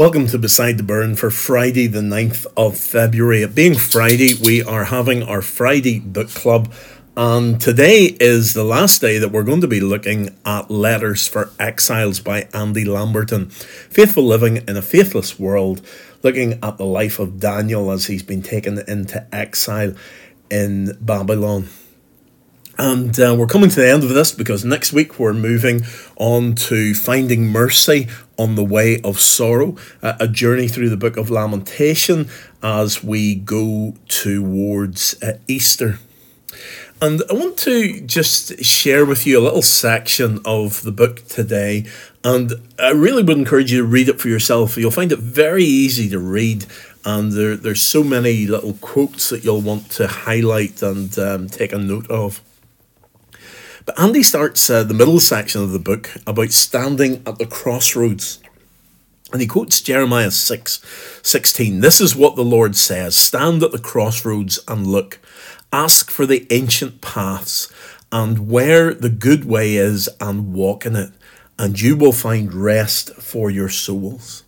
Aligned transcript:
Welcome 0.00 0.28
to 0.28 0.38
Beside 0.38 0.78
the 0.78 0.82
Burn 0.82 1.14
for 1.14 1.30
Friday, 1.30 1.86
the 1.86 2.00
9th 2.00 2.46
of 2.56 2.78
February. 2.78 3.42
It 3.42 3.54
being 3.54 3.74
Friday, 3.74 4.32
we 4.32 4.62
are 4.62 4.84
having 4.84 5.22
our 5.22 5.42
Friday 5.42 5.98
book 5.98 6.30
club, 6.30 6.72
and 7.18 7.60
today 7.60 8.16
is 8.18 8.54
the 8.54 8.64
last 8.64 9.02
day 9.02 9.18
that 9.18 9.28
we're 9.28 9.42
going 9.42 9.60
to 9.60 9.68
be 9.68 9.82
looking 9.82 10.34
at 10.46 10.70
Letters 10.70 11.28
for 11.28 11.50
Exiles 11.58 12.18
by 12.18 12.48
Andy 12.54 12.86
Lamberton. 12.86 13.50
Faithful 13.50 14.24
Living 14.24 14.66
in 14.66 14.78
a 14.78 14.80
Faithless 14.80 15.38
World, 15.38 15.86
looking 16.22 16.58
at 16.62 16.78
the 16.78 16.86
life 16.86 17.18
of 17.18 17.38
Daniel 17.38 17.90
as 17.90 18.06
he's 18.06 18.22
been 18.22 18.40
taken 18.40 18.78
into 18.88 19.26
exile 19.34 19.92
in 20.50 20.96
Babylon. 21.02 21.68
And 22.80 23.20
uh, 23.20 23.36
we're 23.38 23.46
coming 23.46 23.68
to 23.68 23.76
the 23.76 23.90
end 23.90 24.04
of 24.04 24.08
this 24.08 24.32
because 24.32 24.64
next 24.64 24.94
week 24.94 25.18
we're 25.18 25.34
moving 25.34 25.82
on 26.16 26.54
to 26.54 26.94
Finding 26.94 27.48
Mercy 27.48 28.08
on 28.38 28.54
the 28.54 28.64
Way 28.64 29.02
of 29.02 29.20
Sorrow, 29.20 29.76
uh, 30.02 30.14
a 30.18 30.26
journey 30.26 30.66
through 30.66 30.88
the 30.88 30.96
book 30.96 31.18
of 31.18 31.28
Lamentation 31.28 32.30
as 32.62 33.04
we 33.04 33.34
go 33.34 33.96
towards 34.08 35.22
uh, 35.22 35.36
Easter. 35.46 35.98
And 37.02 37.20
I 37.28 37.34
want 37.34 37.58
to 37.58 38.00
just 38.00 38.64
share 38.64 39.04
with 39.04 39.26
you 39.26 39.38
a 39.38 39.44
little 39.44 39.60
section 39.60 40.40
of 40.46 40.80
the 40.80 40.92
book 40.92 41.26
today. 41.28 41.84
And 42.24 42.54
I 42.78 42.92
really 42.92 43.22
would 43.22 43.36
encourage 43.36 43.70
you 43.70 43.82
to 43.82 43.86
read 43.86 44.08
it 44.08 44.18
for 44.18 44.28
yourself. 44.28 44.78
You'll 44.78 44.90
find 44.90 45.12
it 45.12 45.18
very 45.18 45.64
easy 45.64 46.08
to 46.08 46.18
read. 46.18 46.64
And 47.04 47.32
there, 47.32 47.56
there's 47.56 47.82
so 47.82 48.02
many 48.02 48.46
little 48.46 48.72
quotes 48.80 49.28
that 49.28 49.44
you'll 49.44 49.60
want 49.60 49.90
to 49.90 50.06
highlight 50.06 50.82
and 50.82 51.18
um, 51.18 51.46
take 51.50 51.74
a 51.74 51.78
note 51.78 52.10
of. 52.10 52.40
But 53.90 54.04
Andy 54.04 54.22
starts 54.22 54.70
uh, 54.70 54.84
the 54.84 54.94
middle 54.94 55.18
section 55.18 55.62
of 55.62 55.72
the 55.72 55.80
book 55.80 56.10
about 56.24 56.52
standing 56.52 57.24
at 57.26 57.38
the 57.38 57.46
crossroads. 57.46 58.38
And 59.32 59.40
he 59.40 59.48
quotes 59.48 59.80
Jeremiah 59.80 60.30
6 60.30 60.80
16. 61.24 61.80
This 61.80 62.00
is 62.00 62.14
what 62.14 62.36
the 62.36 62.44
Lord 62.44 62.76
says 62.76 63.16
Stand 63.16 63.64
at 63.64 63.72
the 63.72 63.80
crossroads 63.80 64.60
and 64.68 64.86
look. 64.86 65.18
Ask 65.72 66.08
for 66.08 66.24
the 66.24 66.46
ancient 66.50 67.00
paths, 67.00 67.68
and 68.12 68.48
where 68.48 68.94
the 68.94 69.10
good 69.10 69.44
way 69.44 69.74
is, 69.74 70.08
and 70.20 70.52
walk 70.54 70.86
in 70.86 70.94
it, 70.94 71.10
and 71.58 71.80
you 71.80 71.96
will 71.96 72.12
find 72.12 72.54
rest 72.54 73.12
for 73.16 73.50
your 73.50 73.70
souls. 73.70 74.44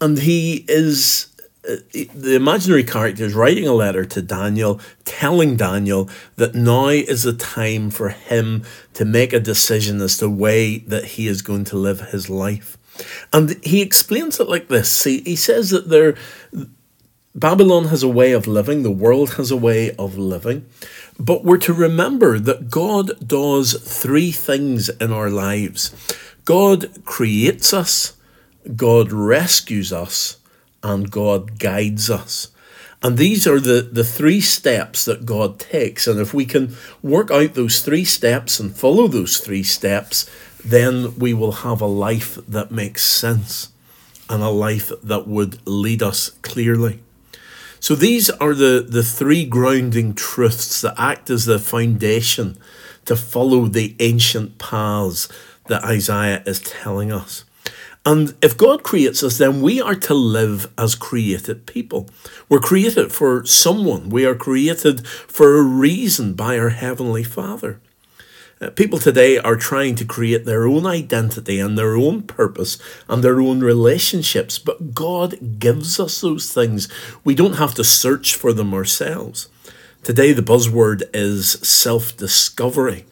And 0.00 0.18
he 0.18 0.64
is 0.66 1.28
Uh, 1.68 1.76
the 1.92 2.34
imaginary 2.34 2.84
character 2.84 3.24
is 3.24 3.34
writing 3.34 3.66
a 3.66 3.72
letter 3.72 4.04
to 4.04 4.20
Daniel, 4.20 4.80
telling 5.04 5.56
Daniel 5.56 6.10
that 6.36 6.54
now 6.54 6.88
is 6.88 7.22
the 7.22 7.32
time 7.32 7.90
for 7.90 8.10
him 8.10 8.64
to 8.92 9.04
make 9.04 9.32
a 9.32 9.40
decision 9.40 10.00
as 10.00 10.18
to 10.18 10.26
the 10.26 10.30
way 10.30 10.78
that 10.78 11.04
he 11.04 11.26
is 11.26 11.42
going 11.42 11.64
to 11.64 11.76
live 11.76 12.00
his 12.10 12.28
life. 12.28 12.76
And 13.32 13.58
he 13.64 13.80
explains 13.80 14.38
it 14.38 14.48
like 14.48 14.68
this. 14.68 15.04
He, 15.04 15.20
he 15.20 15.36
says 15.36 15.70
that 15.70 15.88
there 15.88 16.14
Babylon 17.34 17.86
has 17.86 18.04
a 18.04 18.08
way 18.08 18.30
of 18.30 18.46
living, 18.46 18.84
the 18.84 18.92
world 18.92 19.34
has 19.34 19.50
a 19.50 19.56
way 19.56 19.90
of 19.96 20.16
living. 20.16 20.66
But 21.18 21.44
we're 21.44 21.58
to 21.58 21.72
remember 21.72 22.38
that 22.38 22.70
God 22.70 23.26
does 23.26 23.72
three 23.82 24.30
things 24.30 24.88
in 24.88 25.12
our 25.12 25.30
lives 25.30 25.94
God 26.44 27.04
creates 27.04 27.72
us, 27.72 28.16
God 28.76 29.10
rescues 29.10 29.92
us, 29.92 30.38
and 30.84 31.10
God 31.10 31.58
guides 31.58 32.08
us. 32.08 32.48
And 33.02 33.18
these 33.18 33.46
are 33.46 33.60
the, 33.60 33.82
the 33.82 34.04
three 34.04 34.40
steps 34.40 35.04
that 35.04 35.26
God 35.26 35.58
takes. 35.58 36.06
And 36.06 36.20
if 36.20 36.32
we 36.32 36.46
can 36.46 36.76
work 37.02 37.30
out 37.30 37.54
those 37.54 37.80
three 37.80 38.04
steps 38.04 38.60
and 38.60 38.74
follow 38.74 39.08
those 39.08 39.38
three 39.38 39.62
steps, 39.62 40.30
then 40.64 41.18
we 41.18 41.34
will 41.34 41.52
have 41.52 41.80
a 41.80 41.86
life 41.86 42.38
that 42.48 42.70
makes 42.70 43.02
sense 43.02 43.70
and 44.30 44.42
a 44.42 44.48
life 44.48 44.90
that 45.02 45.26
would 45.26 45.66
lead 45.66 46.02
us 46.02 46.30
clearly. 46.40 47.00
So 47.78 47.94
these 47.94 48.30
are 48.30 48.54
the, 48.54 48.86
the 48.88 49.02
three 49.02 49.44
grounding 49.44 50.14
truths 50.14 50.80
that 50.80 50.94
act 50.96 51.28
as 51.28 51.44
the 51.44 51.58
foundation 51.58 52.56
to 53.04 53.16
follow 53.16 53.66
the 53.66 53.94
ancient 54.00 54.56
paths 54.58 55.28
that 55.68 55.84
Isaiah 55.84 56.42
is 56.46 56.60
telling 56.60 57.12
us. 57.12 57.44
And 58.06 58.34
if 58.42 58.56
God 58.56 58.82
creates 58.82 59.22
us, 59.22 59.38
then 59.38 59.62
we 59.62 59.80
are 59.80 59.94
to 59.94 60.12
live 60.14 60.70
as 60.76 60.94
created 60.94 61.66
people. 61.66 62.10
We're 62.50 62.58
created 62.60 63.12
for 63.12 63.46
someone, 63.46 64.10
we 64.10 64.26
are 64.26 64.34
created 64.34 65.06
for 65.06 65.56
a 65.56 65.62
reason 65.62 66.34
by 66.34 66.58
our 66.58 66.68
Heavenly 66.68 67.24
Father. 67.24 67.80
Uh, 68.60 68.70
people 68.70 68.98
today 68.98 69.38
are 69.38 69.56
trying 69.56 69.94
to 69.96 70.04
create 70.04 70.44
their 70.44 70.66
own 70.66 70.86
identity 70.86 71.58
and 71.58 71.76
their 71.76 71.96
own 71.96 72.22
purpose 72.22 72.78
and 73.08 73.24
their 73.24 73.40
own 73.40 73.60
relationships, 73.60 74.58
but 74.58 74.94
God 74.94 75.58
gives 75.58 75.98
us 75.98 76.20
those 76.20 76.52
things. 76.52 76.88
We 77.24 77.34
don't 77.34 77.54
have 77.54 77.74
to 77.74 77.84
search 77.84 78.34
for 78.34 78.52
them 78.52 78.72
ourselves. 78.74 79.48
Today, 80.02 80.32
the 80.32 80.42
buzzword 80.42 81.02
is 81.14 81.52
self 81.52 82.16
discovery, 82.16 83.06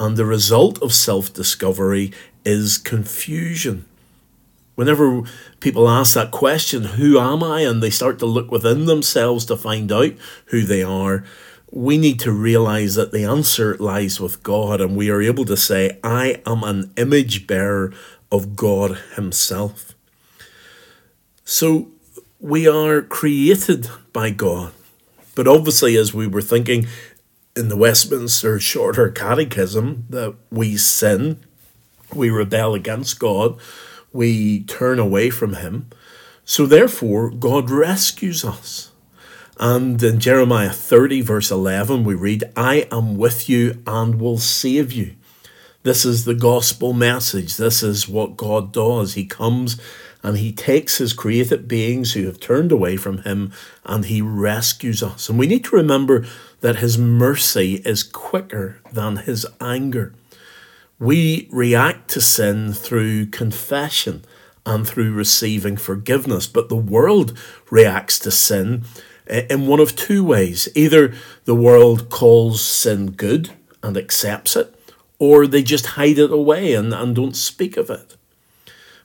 and 0.00 0.16
the 0.16 0.26
result 0.26 0.82
of 0.82 0.92
self 0.92 1.32
discovery 1.32 2.12
is 2.44 2.76
confusion. 2.76 3.86
Whenever 4.74 5.22
people 5.60 5.88
ask 5.88 6.14
that 6.14 6.30
question, 6.30 6.84
who 6.84 7.18
am 7.18 7.42
I? 7.42 7.60
And 7.60 7.82
they 7.82 7.90
start 7.90 8.18
to 8.18 8.26
look 8.26 8.50
within 8.50 8.86
themselves 8.86 9.44
to 9.46 9.56
find 9.56 9.90
out 9.92 10.12
who 10.46 10.62
they 10.62 10.82
are, 10.82 11.24
we 11.70 11.98
need 11.98 12.20
to 12.20 12.32
realize 12.32 12.94
that 12.94 13.12
the 13.12 13.24
answer 13.24 13.76
lies 13.78 14.20
with 14.20 14.42
God, 14.42 14.80
and 14.80 14.96
we 14.96 15.10
are 15.10 15.22
able 15.22 15.44
to 15.46 15.56
say, 15.56 15.98
I 16.02 16.40
am 16.46 16.62
an 16.62 16.92
image 16.96 17.46
bearer 17.46 17.92
of 18.30 18.56
God 18.56 18.98
Himself. 19.16 19.94
So 21.44 21.88
we 22.40 22.68
are 22.68 23.02
created 23.02 23.88
by 24.12 24.30
God. 24.30 24.72
But 25.34 25.48
obviously, 25.48 25.96
as 25.96 26.14
we 26.14 26.26
were 26.26 26.42
thinking 26.42 26.86
in 27.56 27.68
the 27.68 27.76
Westminster 27.76 28.60
Shorter 28.60 29.10
Catechism, 29.10 30.06
that 30.10 30.34
we 30.50 30.76
sin, 30.76 31.40
we 32.12 32.30
rebel 32.30 32.74
against 32.74 33.18
God 33.18 33.58
we 34.14 34.62
turn 34.64 34.98
away 34.98 35.28
from 35.28 35.54
Him. 35.54 35.90
So 36.46 36.64
therefore, 36.64 37.30
God 37.30 37.68
rescues 37.68 38.44
us. 38.44 38.92
And 39.58 40.02
in 40.02 40.20
Jeremiah 40.20 40.70
30, 40.70 41.20
verse 41.20 41.50
11, 41.50 42.04
we 42.04 42.14
read, 42.14 42.44
I 42.56 42.88
am 42.90 43.16
with 43.16 43.48
you 43.48 43.82
and 43.86 44.20
will 44.20 44.38
save 44.38 44.92
you. 44.92 45.14
This 45.84 46.04
is 46.04 46.24
the 46.24 46.34
gospel 46.34 46.92
message. 46.92 47.56
This 47.56 47.82
is 47.82 48.08
what 48.08 48.36
God 48.36 48.72
does. 48.72 49.14
He 49.14 49.26
comes 49.26 49.78
and 50.22 50.38
He 50.38 50.50
takes 50.50 50.96
His 50.98 51.12
created 51.12 51.68
beings 51.68 52.14
who 52.14 52.24
have 52.24 52.40
turned 52.40 52.72
away 52.72 52.96
from 52.96 53.18
Him 53.18 53.52
and 53.84 54.06
He 54.06 54.22
rescues 54.22 55.02
us. 55.02 55.28
And 55.28 55.38
we 55.38 55.46
need 55.46 55.64
to 55.66 55.76
remember 55.76 56.24
that 56.60 56.76
His 56.76 56.96
mercy 56.96 57.82
is 57.84 58.02
quicker 58.02 58.80
than 58.90 59.16
His 59.18 59.46
anger. 59.60 60.14
We 61.04 61.50
react 61.52 62.08
to 62.12 62.22
sin 62.22 62.72
through 62.72 63.26
confession 63.26 64.24
and 64.64 64.88
through 64.88 65.12
receiving 65.12 65.76
forgiveness, 65.76 66.46
but 66.46 66.70
the 66.70 66.76
world 66.76 67.36
reacts 67.70 68.18
to 68.20 68.30
sin 68.30 68.84
in 69.26 69.66
one 69.66 69.80
of 69.80 69.96
two 69.96 70.24
ways. 70.24 70.66
Either 70.74 71.12
the 71.44 71.54
world 71.54 72.08
calls 72.08 72.64
sin 72.64 73.10
good 73.10 73.50
and 73.82 73.98
accepts 73.98 74.56
it, 74.56 74.74
or 75.18 75.46
they 75.46 75.62
just 75.62 75.88
hide 75.88 76.16
it 76.16 76.30
away 76.30 76.72
and, 76.72 76.94
and 76.94 77.14
don't 77.14 77.36
speak 77.36 77.76
of 77.76 77.90
it. 77.90 78.16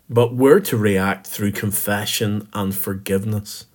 But 0.10 0.34
we're 0.34 0.62
to 0.62 0.78
react 0.78 1.28
through 1.28 1.52
confession 1.52 2.48
and 2.54 2.74
forgiveness. 2.74 3.66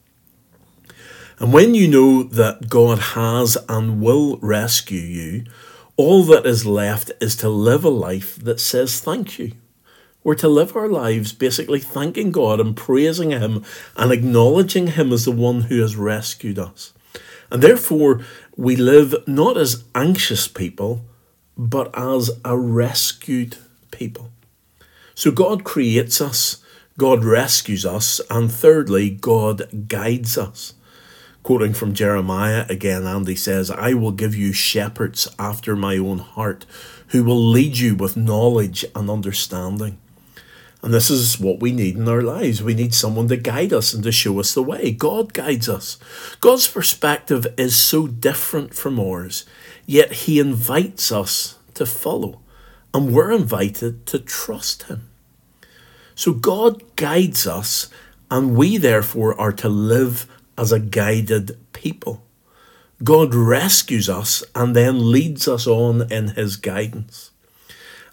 And 1.39 1.53
when 1.53 1.75
you 1.75 1.89
know 1.89 2.23
that 2.23 2.71
God 2.71 3.01
has 3.01 3.59
and 3.69 4.01
will 4.01 4.39
rescue 4.39 4.99
you, 4.99 5.45
all 5.97 6.25
that 6.25 6.47
is 6.47 6.67
left 6.67 7.13
is 7.21 7.37
to 7.37 7.49
live 7.49 7.85
a 7.85 7.91
life 7.91 8.37
that 8.37 8.61
says 8.61 9.01
thank 9.01 9.39
you. 9.39 9.53
We're 10.25 10.35
to 10.37 10.49
live 10.49 10.75
our 10.75 10.89
lives 10.89 11.33
basically 11.33 11.81
thanking 11.81 12.33
God 12.33 12.59
and 12.59 12.77
praising 12.77 13.31
Him 13.31 13.65
and 13.97 14.11
acknowledging 14.11 14.89
Him 14.89 15.13
as 15.13 15.27
the 15.27 15.31
one 15.31 15.63
who 15.63 15.81
has 15.83 15.97
rescued 15.97 16.59
us. 16.59 16.95
And 17.51 17.63
therefore, 17.63 18.23
we 18.57 18.75
live 18.75 19.15
not 19.27 19.57
as 19.57 19.85
anxious 19.95 20.49
people, 20.49 21.05
but 21.57 21.97
as 21.97 22.31
a 22.45 22.57
rescued 22.57 23.59
people. 23.91 24.33
So 25.15 25.31
God 25.31 25.63
creates 25.63 26.21
us, 26.21 26.65
God 26.99 27.23
rescues 27.23 27.85
us, 27.87 28.21
and 28.31 28.51
thirdly, 28.51 29.11
God 29.11 29.89
guides 29.89 30.37
us. 30.37 30.75
Quoting 31.45 31.75
from 31.75 31.93
Jeremiah 31.93 32.65
again, 32.71 33.07
Andy 33.07 33.37
says, 33.37 33.71
I 33.71 33.93
will 33.93 34.13
give 34.13 34.35
you 34.35 34.55
shepherds 34.55 35.29
after 35.39 35.77
my 35.77 35.99
own 35.99 36.19
heart, 36.19 36.65
who 37.09 37.23
will 37.23 37.37
lead 37.37 37.77
you 37.77 37.95
with 37.95 38.17
knowledge 38.17 38.83
and 38.95 39.11
understanding. 39.11 39.99
And 40.83 40.95
this 40.95 41.11
is 41.11 41.39
what 41.39 41.61
we 41.61 41.71
need 41.71 41.97
in 41.97 42.09
our 42.09 42.23
lives. 42.23 42.63
We 42.63 42.73
need 42.73 42.95
someone 42.95 43.29
to 43.29 43.37
guide 43.37 43.75
us 43.75 43.93
and 43.93 44.03
to 44.05 44.11
show 44.11 44.41
us 44.41 44.55
the 44.55 44.63
way. 44.63 44.91
God 44.91 45.35
guides 45.35 45.69
us. 45.69 45.99
God's 46.41 46.67
perspective 46.67 47.47
is 47.59 47.77
so 47.77 48.07
different 48.07 48.73
from 48.73 48.99
ours, 48.99 49.45
yet 49.85 50.13
He 50.13 50.41
invites 50.41 51.13
us 51.13 51.59
to 51.75 51.85
follow, 51.85 52.41
and 52.95 53.13
we're 53.13 53.33
invited 53.33 54.07
to 54.07 54.19
trust 54.19 54.85
Him. 54.85 55.11
So 56.15 56.33
God 56.33 56.97
guides 56.97 57.47
us, 57.47 57.91
and 58.31 58.57
we 58.57 58.79
therefore 58.79 59.39
are 59.39 59.53
to 59.53 59.69
live 59.69 60.27
as 60.57 60.73
a 60.73 60.81
guided 60.81 61.59
people. 61.73 62.23
God 63.03 63.35
rescues 63.35 64.09
us 64.09 64.45
and 64.55 64.75
then 64.75 65.11
leads 65.11 65.49
us 65.49 65.67
on 65.67 66.11
in 66.13 66.29
his 66.29 66.57
guidance. 66.57 67.31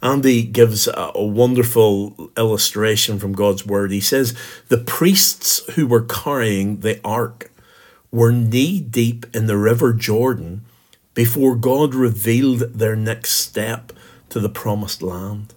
Andy 0.04 0.44
gives 0.44 0.88
a, 0.88 1.12
a, 1.14 1.24
wonderful 1.24 2.32
illustration 2.36 3.20
from 3.20 3.34
God's 3.34 3.66
word. 3.66 3.92
He 3.92 4.02
says, 4.02 4.36
The 4.70 4.80
priests 4.80 5.62
who 5.76 5.86
were 5.86 6.02
carrying 6.02 6.80
the 6.80 7.00
ark 7.06 7.52
were 8.12 8.32
knee 8.32 8.80
deep 8.80 9.28
in 9.34 9.46
the 9.46 9.58
river 9.58 9.94
Jordan 9.94 10.66
before 11.14 11.56
God 11.56 11.94
revealed 11.94 12.60
their 12.74 12.96
next 12.96 13.32
step 13.32 13.94
to 14.30 14.40
the 14.40 14.50
promised 14.50 15.04
land. 15.04 15.54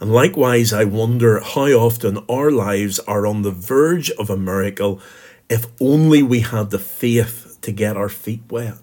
And 0.00 0.12
likewise, 0.12 0.72
I 0.72 0.84
wonder 0.84 1.40
how 1.40 1.66
often 1.66 2.24
our 2.28 2.50
lives 2.50 2.98
are 3.00 3.26
on 3.26 3.42
the 3.42 3.50
verge 3.50 4.10
of 4.12 4.30
a 4.30 4.36
miracle 4.36 5.00
if 5.48 5.66
only 5.80 6.22
we 6.22 6.40
had 6.40 6.70
the 6.70 6.78
faith 6.78 7.58
to 7.62 7.72
get 7.72 7.96
our 7.96 8.08
feet 8.08 8.42
wet. 8.50 8.78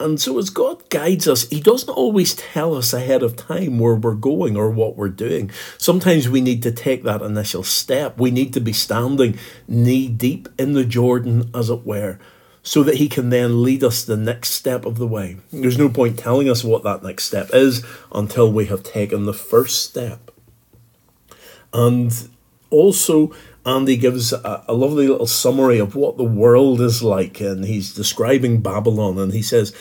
And 0.00 0.20
so, 0.20 0.38
as 0.38 0.50
God 0.50 0.88
guides 0.90 1.26
us, 1.26 1.48
He 1.48 1.60
doesn't 1.60 1.88
always 1.88 2.34
tell 2.34 2.76
us 2.76 2.92
ahead 2.92 3.22
of 3.22 3.34
time 3.34 3.80
where 3.80 3.96
we're 3.96 4.14
going 4.14 4.56
or 4.56 4.70
what 4.70 4.96
we're 4.96 5.08
doing. 5.08 5.50
Sometimes 5.76 6.28
we 6.28 6.40
need 6.40 6.62
to 6.62 6.70
take 6.70 7.02
that 7.02 7.20
initial 7.20 7.64
step. 7.64 8.16
We 8.16 8.30
need 8.30 8.54
to 8.54 8.60
be 8.60 8.72
standing 8.72 9.38
knee 9.66 10.08
deep 10.08 10.48
in 10.56 10.74
the 10.74 10.84
Jordan, 10.84 11.50
as 11.52 11.68
it 11.68 11.84
were, 11.84 12.20
so 12.62 12.84
that 12.84 12.96
He 12.96 13.08
can 13.08 13.30
then 13.30 13.64
lead 13.64 13.82
us 13.82 14.04
the 14.04 14.16
next 14.16 14.50
step 14.50 14.86
of 14.86 14.98
the 14.98 15.06
way. 15.06 15.38
There's 15.52 15.78
no 15.78 15.88
point 15.88 16.16
telling 16.16 16.48
us 16.48 16.62
what 16.62 16.84
that 16.84 17.02
next 17.02 17.24
step 17.24 17.50
is 17.52 17.84
until 18.12 18.52
we 18.52 18.66
have 18.66 18.84
taken 18.84 19.24
the 19.24 19.34
first 19.34 19.82
step. 19.82 20.30
And 21.72 22.12
also, 22.70 23.32
Andy 23.68 23.98
gives 23.98 24.32
a, 24.32 24.64
a, 24.66 24.72
lovely 24.72 25.08
little 25.08 25.26
summary 25.26 25.78
of 25.78 25.94
what 25.94 26.16
the 26.16 26.24
world 26.24 26.80
is 26.80 27.02
like, 27.02 27.38
and 27.38 27.66
he's 27.66 27.94
describing 27.94 28.62
Babylon, 28.62 29.18
and 29.18 29.34
he 29.34 29.42
says 29.42 29.74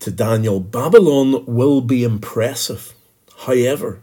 to 0.00 0.10
Daniel, 0.10 0.58
Babylon 0.58 1.44
will 1.46 1.80
be 1.80 2.02
impressive. 2.02 2.94
However, 3.46 4.02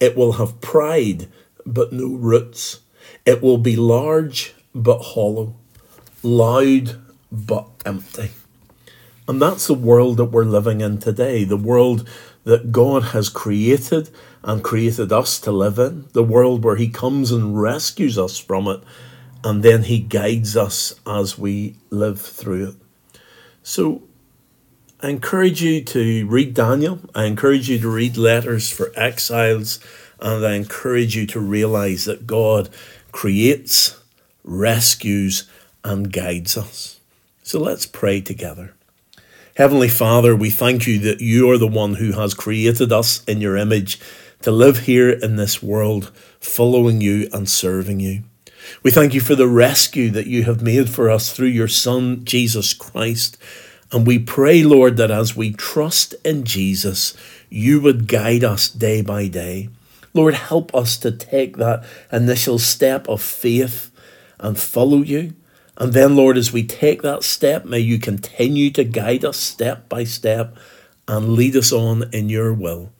it 0.00 0.16
will 0.16 0.32
have 0.32 0.62
pride, 0.62 1.28
but 1.66 1.92
no 1.92 2.08
roots. 2.08 2.80
It 3.26 3.42
will 3.42 3.58
be 3.58 3.76
large, 3.76 4.54
but 4.74 5.02
hollow, 5.02 5.54
loud, 6.22 6.98
but 7.30 7.68
empty. 7.84 8.30
And 9.28 9.40
that's 9.40 9.66
the 9.66 9.74
world 9.74 10.16
that 10.16 10.32
we're 10.32 10.44
living 10.44 10.80
in 10.80 10.96
today, 10.96 11.44
the 11.44 11.58
world 11.58 12.08
that 12.44 12.72
God 12.72 13.04
has 13.04 13.28
created 13.28 14.10
and 14.42 14.64
created 14.64 15.12
us 15.12 15.38
to 15.40 15.52
live 15.52 15.78
in, 15.78 16.06
the 16.12 16.24
world 16.24 16.64
where 16.64 16.76
He 16.76 16.88
comes 16.88 17.30
and 17.30 17.60
rescues 17.60 18.18
us 18.18 18.38
from 18.38 18.66
it, 18.66 18.82
and 19.44 19.62
then 19.62 19.84
He 19.84 20.00
guides 20.00 20.56
us 20.56 20.94
as 21.06 21.38
we 21.38 21.76
live 21.90 22.20
through 22.20 22.68
it. 22.70 22.74
So 23.62 24.02
I 25.00 25.08
encourage 25.10 25.62
you 25.62 25.82
to 25.84 26.26
read 26.26 26.54
Daniel, 26.54 27.00
I 27.14 27.24
encourage 27.24 27.68
you 27.68 27.78
to 27.78 27.88
read 27.88 28.16
Letters 28.16 28.70
for 28.70 28.92
Exiles, 28.96 29.78
and 30.20 30.44
I 30.44 30.54
encourage 30.54 31.16
you 31.16 31.26
to 31.26 31.40
realize 31.40 32.04
that 32.04 32.26
God 32.26 32.68
creates, 33.10 34.00
rescues, 34.44 35.48
and 35.84 36.12
guides 36.12 36.56
us. 36.56 37.00
So 37.42 37.60
let's 37.60 37.86
pray 37.86 38.20
together. 38.20 38.74
Heavenly 39.54 39.90
Father, 39.90 40.34
we 40.34 40.48
thank 40.48 40.86
you 40.86 40.98
that 41.00 41.20
you 41.20 41.50
are 41.50 41.58
the 41.58 41.68
one 41.68 41.96
who 41.96 42.12
has 42.12 42.32
created 42.32 42.90
us 42.90 43.22
in 43.24 43.42
your 43.42 43.54
image 43.54 44.00
to 44.40 44.50
live 44.50 44.78
here 44.80 45.10
in 45.10 45.36
this 45.36 45.62
world, 45.62 46.10
following 46.40 47.02
you 47.02 47.28
and 47.34 47.46
serving 47.46 48.00
you. 48.00 48.22
We 48.82 48.90
thank 48.90 49.12
you 49.12 49.20
for 49.20 49.34
the 49.34 49.46
rescue 49.46 50.08
that 50.08 50.26
you 50.26 50.44
have 50.44 50.62
made 50.62 50.88
for 50.88 51.10
us 51.10 51.30
through 51.30 51.48
your 51.48 51.68
Son, 51.68 52.24
Jesus 52.24 52.72
Christ. 52.72 53.36
And 53.92 54.06
we 54.06 54.18
pray, 54.18 54.62
Lord, 54.62 54.96
that 54.96 55.10
as 55.10 55.36
we 55.36 55.52
trust 55.52 56.14
in 56.24 56.44
Jesus, 56.44 57.14
you 57.50 57.78
would 57.82 58.08
guide 58.08 58.44
us 58.44 58.70
day 58.70 59.02
by 59.02 59.28
day. 59.28 59.68
Lord, 60.14 60.32
help 60.32 60.74
us 60.74 60.96
to 60.96 61.12
take 61.12 61.58
that 61.58 61.84
initial 62.10 62.58
step 62.58 63.06
of 63.06 63.20
faith 63.20 63.90
and 64.40 64.58
follow 64.58 65.02
you. 65.02 65.34
And 65.76 65.92
then, 65.92 66.16
Lord, 66.16 66.36
as 66.36 66.52
we 66.52 66.64
take 66.64 67.02
that 67.02 67.22
step, 67.22 67.64
may 67.64 67.78
you 67.78 67.98
continue 67.98 68.70
to 68.70 68.84
guide 68.84 69.24
us 69.24 69.38
step 69.38 69.88
by 69.88 70.04
step 70.04 70.56
and 71.08 71.34
lead 71.34 71.56
us 71.56 71.72
on 71.72 72.12
in 72.12 72.28
your 72.28 72.52
will. 72.52 72.92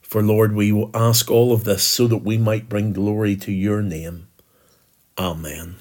For, 0.00 0.22
Lord, 0.22 0.54
we 0.54 0.72
will 0.72 0.90
ask 0.94 1.30
all 1.30 1.52
of 1.52 1.64
this 1.64 1.82
so 1.82 2.06
that 2.06 2.18
we 2.18 2.38
might 2.38 2.68
bring 2.68 2.92
glory 2.92 3.34
to 3.36 3.52
your 3.52 3.82
name. 3.82 4.28
Amen. 5.18 5.76